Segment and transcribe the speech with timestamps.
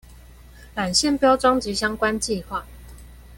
[0.75, 2.63] 纜線標章及相關計畫